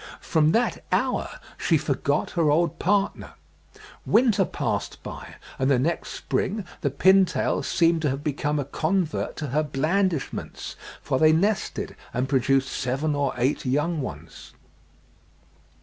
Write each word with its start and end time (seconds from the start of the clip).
From 0.19 0.51
that 0.53 0.83
hour 0.91 1.29
she 1.59 1.77
forgot 1.77 2.31
her 2.31 2.49
old 2.49 2.79
partner. 2.79 3.35
Winter 4.03 4.45
passed 4.45 4.97
by, 5.03 5.35
and 5.59 5.69
the 5.69 5.77
next 5.77 6.13
spring 6.13 6.65
the 6.81 6.89
pintail 6.89 7.61
seemed 7.61 8.01
to 8.01 8.09
have 8.09 8.23
become 8.23 8.57
a 8.57 8.65
convert 8.65 9.35
to 9.35 9.49
her 9.49 9.61
blandishments, 9.61 10.75
for 11.03 11.19
they 11.19 11.31
nested 11.31 11.95
and 12.15 12.27
produced 12.27 12.69
seven 12.69 13.13
or 13.13 13.35
eight 13.37 13.63
young 13.63 14.01
ones." 14.01 14.53